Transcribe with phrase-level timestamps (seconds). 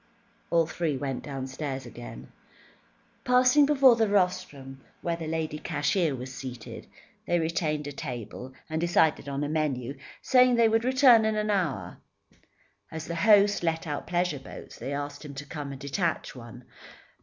[0.49, 2.31] All three went downstairs again.
[3.23, 6.87] Passing before the rostrum where the lady cashier was seated,
[7.27, 11.51] they retained a table, and decided on a menu, saying they would return in an
[11.51, 11.99] hour.
[12.89, 16.65] As the host let out pleasure boats, they asked him to come and detach one.